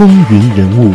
[0.00, 0.94] 风云人物。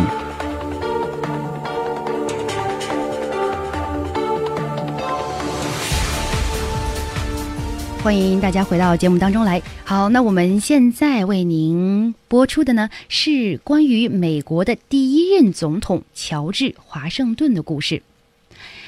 [8.02, 9.62] 欢迎大家回到节目当中来。
[9.84, 18.02] 好，那我们现在为您播出的呢是关于美国的第一任总统乔治华盛顿的故事。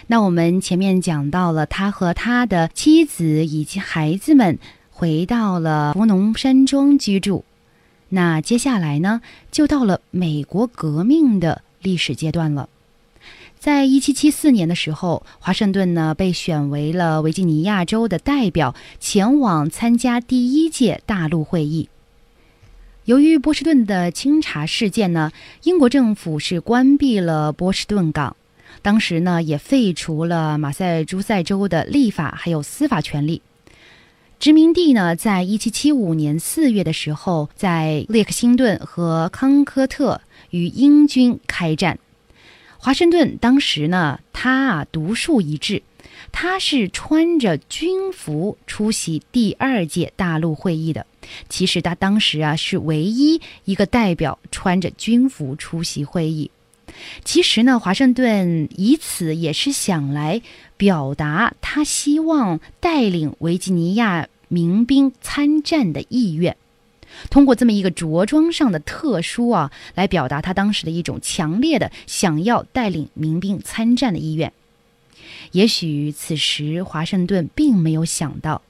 [0.08, 4.58] 那我们前面讲到了他和他的妻子以及孩子们
[4.90, 7.44] 回到了佛农山庄居住。
[8.10, 12.68] 那接下来呢，就到了美国革命的历史阶段了。
[13.58, 21.88] 在一七七四年的时候，华盛顿呢被选为了维吉尼亚州的代表，前往参加第一届大陆会议。
[23.04, 25.32] 由于波士顿的清查事件呢，
[25.64, 28.36] 英国政府是关闭了波士顿港，
[28.80, 33.42] 当时呢也废除了马赛诸塞州的立法还有司法权利。
[34.38, 41.98] 殖民地呢，在一七七五年四月的时候，在列克星顿和康科特与英军开战。
[42.78, 45.82] 华盛顿当时呢，他啊独树一帜，
[46.30, 51.04] 他是穿着军服出席第二届大陆会议的。
[51.48, 56.48] 其实他当时啊是唯一一个代表穿着军服出席会议。
[57.24, 60.40] 其实呢，华盛顿以此也是想来
[60.78, 66.56] 表达他希望带领维吉尼亚民兵参战的意愿。
[67.30, 74.52] 通过这么一个着装上的特殊啊，来表达他当时的一种强烈的想要带领民兵参战的意愿。
[75.52, 78.62] 也许此时华盛顿并没有想到，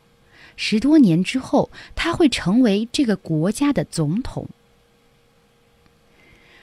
[0.57, 4.49] 十多年之后他会成为这个国家的总统。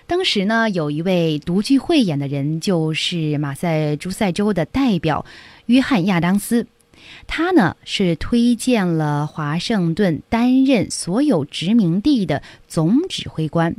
[0.08, 5.26] 当时呢，有一位独具慧眼的人，就是马赛诸塞州的代表
[5.66, 6.68] 约翰·亚当斯。
[7.28, 13.76] 他呢是推荐了华盛顿担任所有殖民地的总指挥官，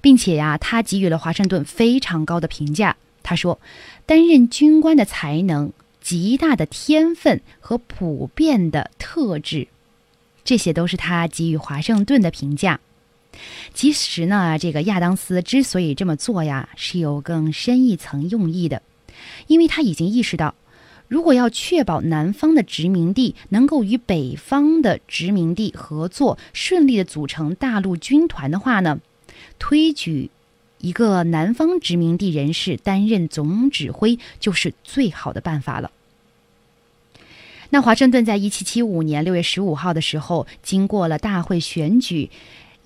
[0.00, 2.96] 并且呀，他给予了华盛顿非常高的评价。
[3.22, 3.58] 他说，
[4.04, 9.66] 担任军官的才能、极大的天分和普遍的特质，
[10.44, 12.80] 这些都是他给予华盛顿的评价。
[13.74, 18.82] 其实呢，这个亚当斯之所以这么做呀，是有更深一层用意的，
[19.46, 20.54] 因为他已经意识到。
[21.08, 28.98] 如果要确保南方的殖民地能够与北方的殖民地合作，顺利的组成大陆军团的话呢，
[29.60, 30.30] 推举
[30.78, 35.92] 一个南方殖民地人士担任总指挥就是最好的办法了。
[37.70, 42.30] 那华盛顿在一七七五年六月十五号的时候，经过了大会选举，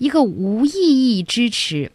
[0.01, 1.91] 一个无意义支持。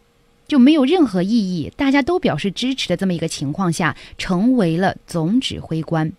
[0.47, 6.13] 就没有任何意义，大家都表示支持的这么一个情况下，成为了总指挥官。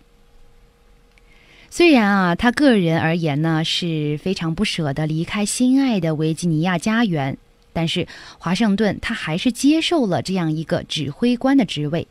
[1.71, 7.39] 虽然啊，他个人而言呢是非常不舍得离开心爱的维吉尼亚家园，
[7.73, 8.07] 但是
[8.37, 12.07] 华盛顿他还是接受了这样一个指挥官的职位，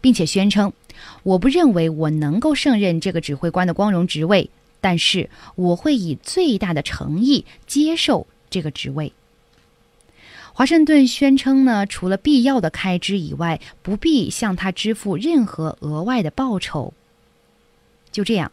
[0.00, 0.72] 并且宣称
[1.22, 9.12] ：“我不认为我能够胜任这个指挥官的光荣职位，但是我会以最大的诚意接受这个职位。”
[10.60, 16.92] 华盛顿宣称呢，除了必要的开支以外，不必向他支付任何额外的报酬。
[18.12, 18.52] 就这样，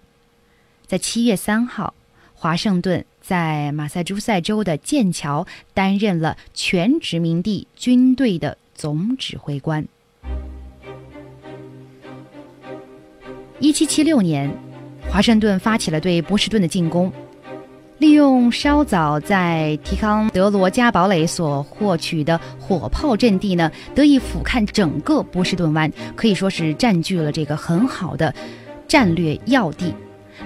[0.86, 1.94] 在七月三号，
[2.34, 9.86] 华盛顿在马萨诸塞州的剑桥担任了全殖民地军队的总指挥官。
[13.60, 14.50] 一七七六年，
[15.10, 17.12] 华盛顿发起了对波士顿的进攻。
[18.00, 28.32] 利用稍早在提康德罗加堡垒所获取的火炮阵地呢，得以俯瞰整个波士顿湾，可以说是占据了这个很好的
[28.88, 29.94] 战略要地。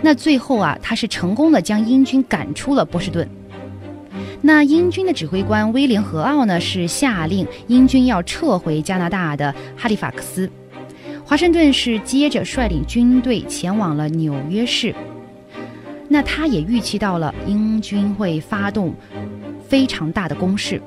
[0.02, 3.28] 那最后啊，他是成功的将英军赶出了波士顿。
[4.42, 10.50] 那英军的指挥官威廉和奥呢，是下令英军要撤回加拿大的哈利法克斯。
[11.26, 14.96] 华盛顿是接着率领军队前往了纽约市。
[16.12, 18.94] 那他也预期到了英军会发动
[19.66, 20.82] 非常大的攻势。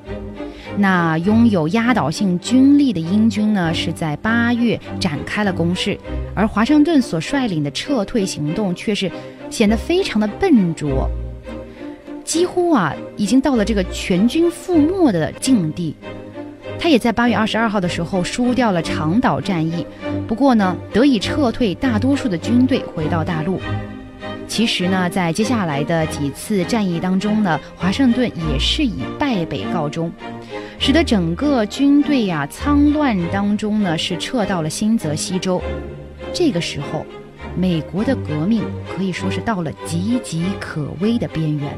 [0.77, 5.97] 那拥有压倒性军力的英军呢，是在八月展开了攻势，
[6.35, 9.11] 而华盛顿所率领的撤退行动却是
[9.49, 11.09] 显得非常的笨拙，
[12.23, 15.95] 几乎啊已经到了这个全军覆没的境地。
[16.77, 19.87] 他也在八月二十二号的时候输掉了长岛战役，
[20.27, 23.59] 不过呢，得以撤退大多数的军队回到大陆。
[24.47, 30.11] 其实呢，在接下来的几次战役当中呢，华盛顿也是以败北告终，
[30.79, 35.61] 使得整个军队呀仓乱当中呢是撤到了新泽西州。
[36.31, 37.05] 这个时候，
[37.57, 38.63] 美国的革命
[38.95, 41.77] 可以说是到了岌岌可危的边缘。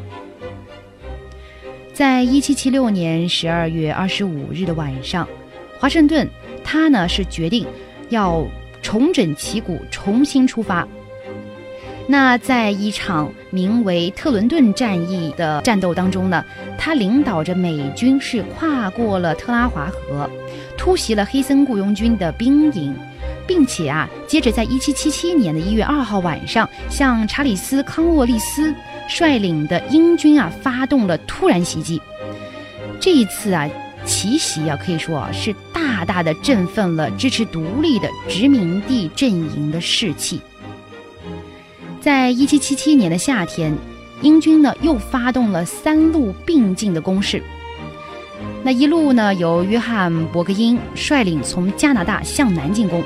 [1.94, 5.28] 在一七七六年十二月二十五日的晚上，
[5.80, 6.30] 华盛顿
[6.64, 7.66] 他呢是决定
[8.10, 8.46] 要
[8.84, 10.88] 重整旗鼓，重新出发。
[12.10, 16.44] 那在一场名为特伦顿战役的战斗当中呢，
[16.78, 20.30] 他领导着美军是跨过了特拉华河，
[20.78, 22.96] 突袭了黑森雇佣军的兵营，
[23.46, 28.74] 并且啊，接着在一七七七年的一月二号晚上，向查理斯康沃利斯
[29.10, 32.02] 率领的英军啊发动了突然袭击。
[33.02, 33.70] 这一次啊，
[34.06, 40.40] 奇袭啊，可以说啊是大大的振奋了支持独立的殖民地阵营的士气。
[42.08, 43.78] 在一七七七年的夏天，
[44.22, 47.44] 英军呢又发动了三路并进的攻势。
[48.64, 53.04] 那一路呢由约翰·伯格因率领从加拿大向南进攻，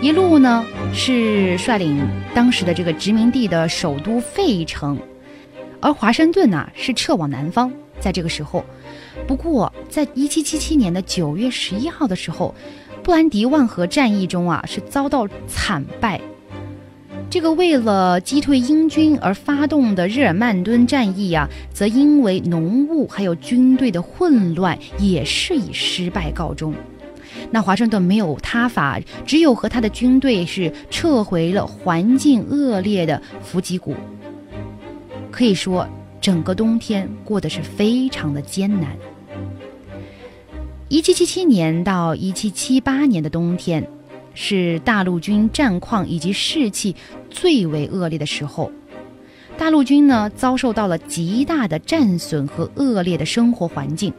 [0.00, 2.04] 一路呢是率领
[2.34, 4.98] 当时的这个殖民地的首都费城，
[5.80, 7.72] 而华盛顿呢是撤往南方。
[8.00, 8.64] 在这个时候，
[9.24, 12.52] 不过在一七七七年的九月十一号的时候，
[13.04, 16.20] 布兰迪万河战役中啊是遭到惨败。
[17.32, 26.74] 这个为了击退英军而发动的日耳曼敦战役啊，则因为浓雾还有军队的混乱，也是以失败告终。
[27.50, 33.94] 那华盛顿没有他法，只有和他的军队是撤回了环境恶劣的伏击谷。
[35.30, 35.88] 可以说，
[36.20, 38.94] 整个冬天过得是非常的艰难。
[40.88, 43.88] 一七七七年到一七七八年的冬天。
[44.34, 46.96] 是大陆军战况以及士气
[47.32, 48.70] 最为恶劣的时候，
[49.58, 54.12] 大陆军呢遭受到了极大的战损和恶劣的生活环境，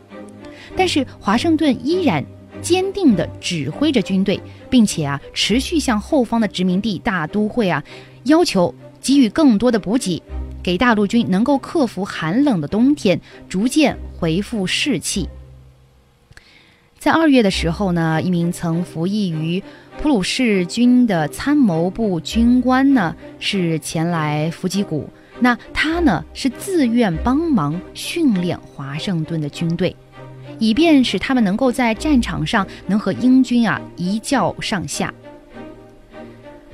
[0.76, 2.24] 但是华盛顿依然
[2.62, 4.40] 坚定地指挥着军队，
[4.70, 7.84] 并且啊持续向后方的殖民地大都会啊
[8.24, 10.22] 要求给予更多的补给，
[10.62, 13.20] 给大陆军能够克服寒冷的冬天，
[13.50, 15.28] 逐渐恢复士气。
[17.04, 19.62] 在二月的时候呢，一名曾服役于
[20.02, 25.10] 普鲁士军的参谋部军官呢，是前来伏击谷。
[25.42, 29.94] 那他呢，是自愿帮忙训练华盛顿的军队，
[30.60, 35.14] 以便使他们能够在战场上能和英军啊一较上下。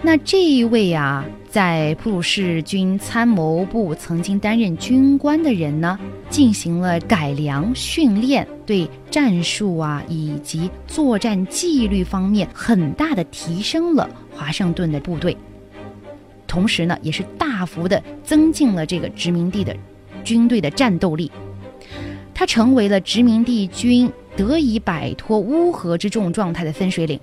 [0.01, 5.99] 那这一位啊，在普鲁士军参谋部曾经担任军官的人呢，
[6.29, 15.35] 进行了改良训练，对战术啊以及作战纪律方面很大的提升了华盛顿的部队，
[16.47, 19.75] 同时呢，也是大幅的增进了这个殖民地的
[20.23, 21.29] 军队的战斗力。
[22.33, 27.19] 他成为了殖民地军得以摆脱乌合之众状态的分水岭，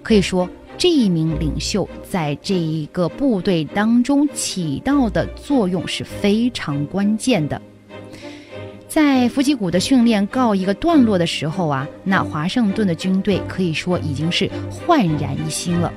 [0.00, 0.48] 可以说。
[0.76, 7.60] 这一名领袖在这一个部队当中起到的作用是非常关键的。
[8.88, 15.92] 在伏击谷的训练告一个段落的时候啊，那华盛顿的军队可以说已经是焕然一新了。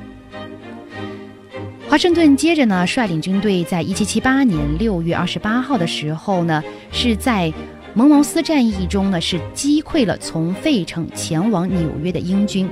[1.87, 7.53] 华盛顿接着呢，率领军队在一七七八年六月二十八号的时候呢，是在
[7.93, 12.69] 蒙茅斯战役中呢，是击溃了从费城前往纽约的英军。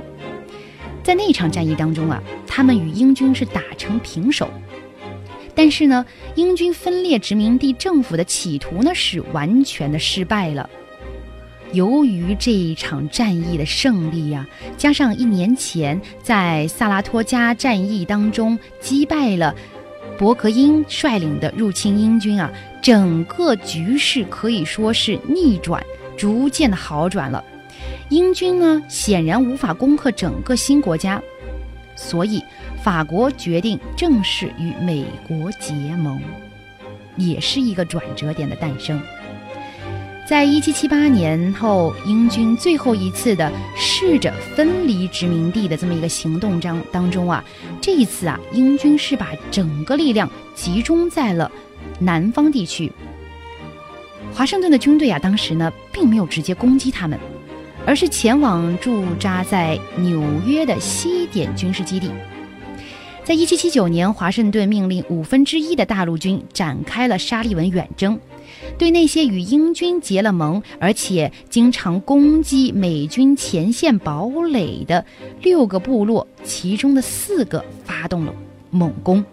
[1.06, 4.50] 在那场战役当中啊，他们与英军是打成平手，
[5.54, 6.04] 但是呢，
[6.34, 10.68] 英军分裂殖民地政府的企图呢是完全的失败了。
[11.70, 14.44] 由于这一场战役的胜利呀，
[14.76, 19.54] 加上一年前在萨拉托加战役当中击败了
[20.18, 22.50] 伯格因率领的入侵英军啊，
[22.82, 25.80] 整个局势可以说是逆转，
[26.16, 27.44] 逐渐的好转了。
[28.08, 31.20] 英军呢，显然无法攻克整个新国家，
[31.96, 32.42] 所以
[32.82, 36.20] 法国决定正式与美国结盟，
[37.16, 39.00] 也是一个转折点的诞生。
[40.28, 47.44] 在一七七八年后，英军最后一次的试着分离殖民地的这么一个行动当当中啊，
[47.80, 51.48] 这一次啊，英军是把整个力量集中在了
[52.00, 52.90] 南方地区。
[54.34, 57.16] 华盛顿的军队啊，当时呢，并没有直接攻击他们。
[57.86, 62.10] 而是前往驻扎在纽约的西点军事基地。
[63.24, 68.20] 在一七七九年，华盛顿命令五分之一的大陆军展开了沙利文远征，
[68.78, 75.04] 对那些与英军结了盟，而且经常攻击美军前线堡垒的
[75.42, 78.32] 六个部落，其中的四个发动了
[78.70, 79.24] 猛攻，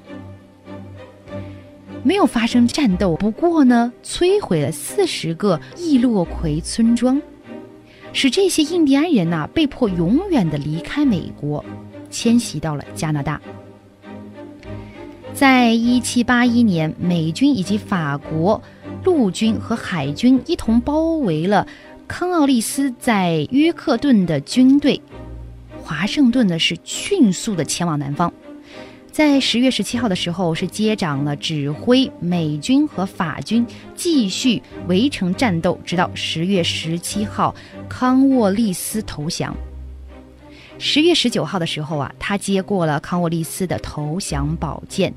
[2.01, 7.21] 没有发生战斗，不过呢，摧毁了四十个易洛魁村庄。
[8.13, 11.65] 使这些印第安人呐被迫永远的离开美国，
[12.09, 13.41] 迁徙到了加拿大。
[15.33, 18.61] 在一七八一年，美军以及法国
[19.03, 21.67] 陆军和海军一同包围了
[22.07, 25.01] 康奥利斯在约克顿的军队。
[25.81, 28.31] 华盛顿呢是迅速的前往南方，
[29.13, 37.53] 在十月十七号的时候是接掌了指挥美军和法军继续围城战斗，直到十月十七号
[37.87, 39.55] 康沃利斯投降。
[40.79, 45.13] 十月十九号的时候啊，他接过了康沃利斯的投降宝剑。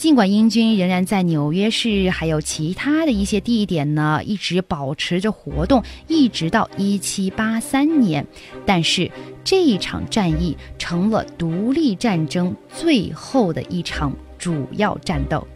[0.00, 8.26] 尽管英军仍然在纽约市还有其他的一些地点呢，一直保持着活动，一直到一七八三年，
[8.64, 9.10] 但是
[9.44, 15.46] 这一场战役成了独立战争最后的一场主要战斗。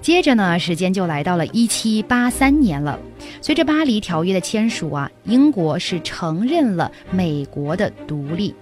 [0.00, 2.98] 接着呢，时间就来到了一七八三年了。
[3.40, 8.52] 随着巴黎条约的签署啊，英国是承认了美国的独立。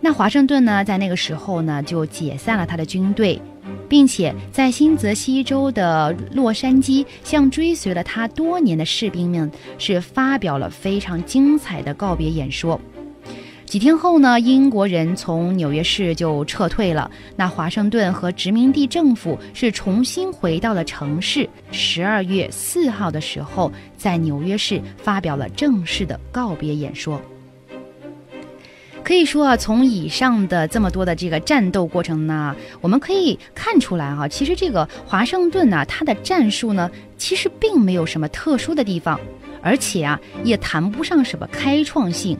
[0.00, 3.40] 那华盛顿呢，在那个时候呢，就解散了他的军队，
[3.88, 12.80] 并且在新泽西州的洛杉矶，向追随了他多年的士兵们是发表了非常精彩的告别演说。
[13.66, 17.10] 几天后呢，英国人从纽约市就撤退了。
[17.36, 21.46] 那华盛顿和殖民地政府是重新回到了城市。
[21.70, 27.20] 十二月四号的时候，在纽约市发表了正式的告别演说。
[29.08, 39.18] 可以说啊，从以上的这么多的这个战斗过程呢，我们可以看出来啊，其实这个华盛顿呢，他的战术呢，其实并没有什么特殊的地方，
[39.62, 42.36] 而且啊，也谈不上什么开创性，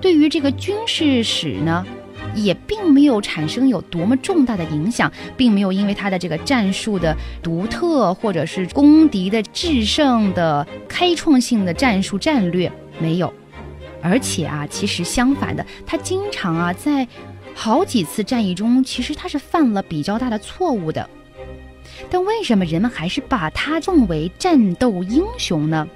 [0.00, 1.84] 对于这个军事史呢，
[2.36, 13.34] 也并没有产生有多么重大的影响，并没有因为他的这个战术的独特，或者是攻敌的制胜的开创性的战术战略没有。
[14.04, 17.08] 而且啊，其实相反的，他经常啊，在
[17.54, 21.08] 好几次战役中，其实他是犯了比较大的错误的。
[22.10, 25.88] 但为什么人们还是把他奉为战斗英雄呢？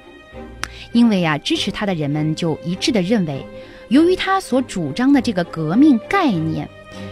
[0.92, 3.44] 因为啊，支持他的人们就一致的认为，
[3.88, 6.66] 由于他所主张的这个革命概念，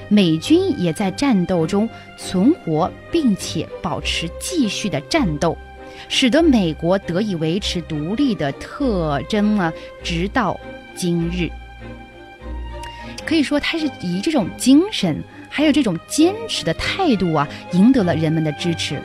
[0.08, 1.86] 美军也在战斗中
[2.16, 5.58] 存活，并且保持继续的战斗，
[6.08, 9.70] 使得美国得以维持独立的特征呢，
[10.02, 10.58] 直到。
[10.96, 11.50] 今日，
[13.26, 19.00] 可以说他是以这种精神，还有这种坚持的态度啊，赢得了人们的支持。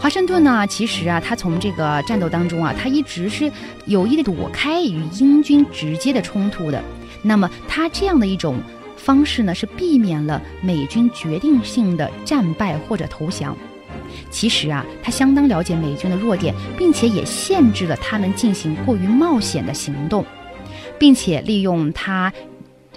[0.00, 3.50] 华盛顿呢，其实啊，他从这个战斗当中啊，他一直是
[3.86, 6.82] 有意的躲开与英军直接的冲突的。
[7.22, 8.60] 那么他这样的一种
[8.96, 13.56] 方式呢，是避免了美军决定性的战败或者投降。
[14.28, 20.26] 其实啊，他相当了解美军的弱点，并且也限制了他们进行过于冒险的行动。
[21.02, 22.32] 并且利用他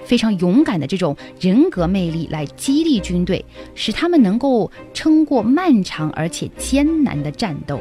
[0.04, 3.44] 非常勇敢的这种人格魅力来激励军队，
[3.74, 7.80] 使他们能够撑过漫长而且艰难的战斗。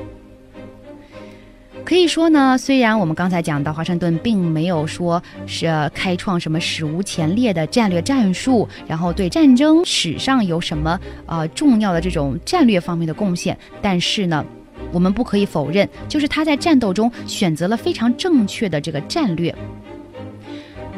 [1.84, 14.42] 可以说呢，虽然我们刚才讲到华盛顿并没有说是开创什么史无前例的战略战术，然后对战争史上有什么呃重要的这种战略方面的贡献，但是呢，
[14.90, 19.54] 我们不可以否认，就是他在战斗中选择了非常正确的这个战略。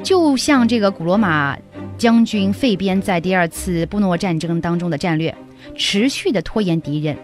[0.06, 1.58] 就像这个古罗马
[1.98, 5.34] 将军费边在第二次布诺战争当中的战略，
[5.76, 7.18] 持续的拖延敌人，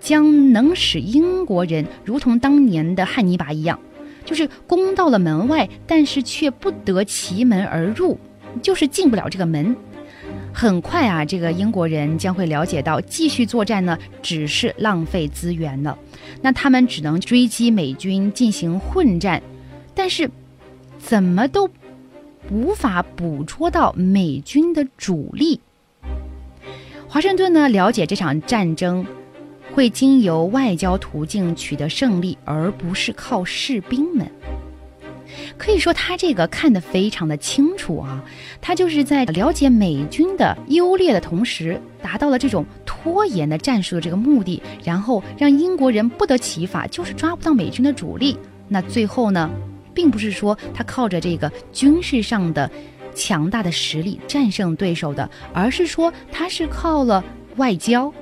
[0.00, 3.80] 将能使英国人如同当年的汉尼拔一样，
[4.26, 8.18] 就是攻到了门外，但是却不得其门而入，
[8.60, 9.74] 就是进不了这个门。
[10.52, 15.98] 很快啊，这个英国人将会了解到，继续作战呢只是浪费资源了，
[16.42, 19.42] 那他们只能追击美军进行混战，
[19.94, 20.30] 但是
[20.98, 21.70] 怎么都。
[22.50, 25.60] 无法捕捉到美军的主力。
[27.08, 29.06] 华盛顿呢，了解这场战争
[29.72, 34.30] 会经由外交途径取得胜利，而不是靠士兵们。
[35.58, 38.24] 可以说，他这个看得非常的清楚啊。
[38.60, 48.36] 他就是在了解美军的优劣的同时，达到了这种拖延的战术的这个目的，然后让英国人不得其法，就是抓不到美军的主力。
[48.68, 49.50] 那最后呢？
[49.96, 52.70] 并不是说他靠着这个军事上的
[53.14, 57.24] 强大的实力战胜对手的，而是说他是靠了
[57.56, 58.12] 外交。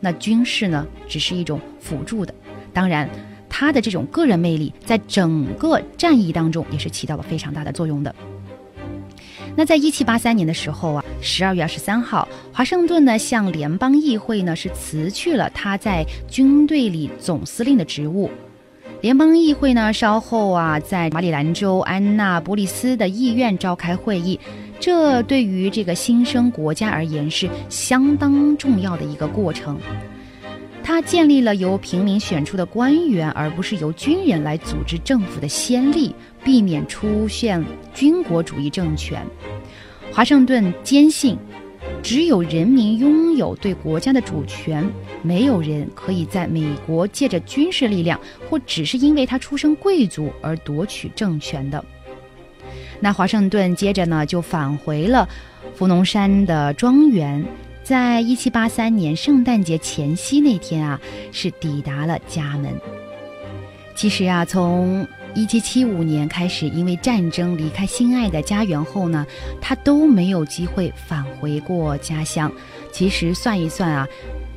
[0.00, 2.34] 那军事呢，只是一种辅助的。
[2.72, 3.08] 当然，
[3.48, 8.12] 他的这种个人魅力在整个战役当中也是起到了非常大的作用的。
[9.56, 18.30] 那在一七八三年的时候啊，十二月二十三号，华盛顿呢向联邦议会呢是辞去了他在军队里总司令的职务。
[19.00, 24.38] 联邦议会呢，稍后啊，在马里兰州安娜波利斯的议院召开会议，
[24.80, 29.78] 这对于这个新生国家而言是相当重要的一个过程。
[30.82, 36.12] 他建立了由平民选出的官员，而不是由军人来组织政府的先例，
[36.42, 37.64] 避免出现
[37.94, 39.24] 军国主义政权。
[40.10, 41.38] 华盛顿坚信，
[42.02, 44.88] 只有人民拥有对国家的主权，
[45.22, 48.18] 没有人可以在美国借着军事力量
[48.48, 51.84] 或只是因为他出身贵族而夺取政权的。
[53.00, 55.28] 那华盛顿接着呢，就返回了
[55.74, 57.44] 福农山的庄园。
[57.82, 61.00] 在一七八三年圣诞节前夕那天啊，
[61.32, 62.70] 是抵达了家门。
[63.94, 69.26] 其实啊，从一七七五年开始，因为战争离开心爱的家园后呢，
[69.60, 72.50] 他都没有机会返回过家乡。
[72.92, 74.08] 其实算一算啊，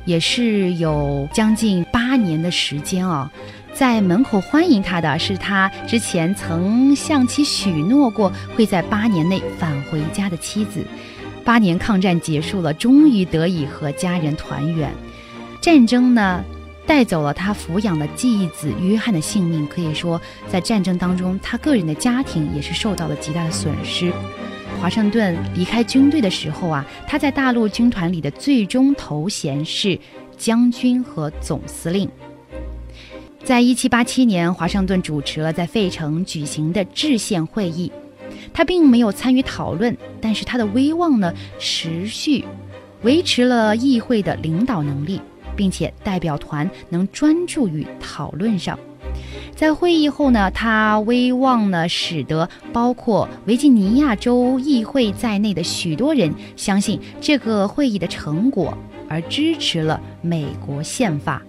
[0.04, 3.30] 也是有将近八年的时间啊。
[3.72, 10.84] 在门口欢迎他的是他之前曾向其许诺过会在八年内返回家的妻子。
[11.44, 14.92] 八年抗战结束了，终于得以和家人团圆。
[15.60, 16.44] 战争呢，
[16.92, 19.66] 带走了他抚养的继子约翰的性命。
[19.66, 24.12] 可以说，在战争当中，他个人的家庭也是受到了极大的损失。
[24.78, 29.98] 华盛顿离开军队的时候啊，他在大陆军团里的最终头衔是
[30.36, 32.06] 将军和总司令。
[33.42, 37.90] 在一七八七年，华盛顿主持了在费城举行的制宪会议。
[38.52, 42.44] 他并没有参与讨论，但是他的威望呢，持续
[43.00, 45.18] 维持了议会的领导能力，
[45.56, 48.78] 并且代表团能专注于讨论上。
[49.54, 58.76] 在会议后呢，他威望呢，使得包括维吉尼亚州议会在内的许多人相信这个会议的成果，
[59.08, 61.42] 而支持了美国宪法。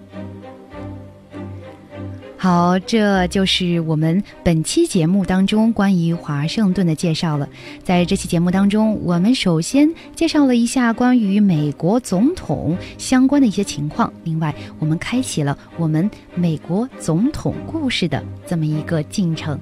[2.43, 7.47] 好，这就是我们本期节目当中关于华盛顿的介绍了。
[7.85, 14.11] 在这期节目当中，我们首先介绍了一下关于美国总统相关的一些情况。
[14.25, 19.57] 另外，我们开启了我们美国总统故事的这么一个进程。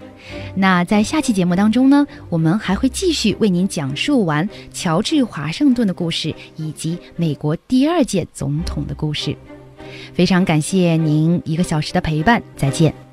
[0.55, 9.37] 那在下期节目当中呢，我们还会继续为您讲述完乔治华盛顿的故事，以及美国第二届总统的故事。
[10.13, 13.10] 非常感谢您一个小时的陪伴，再见。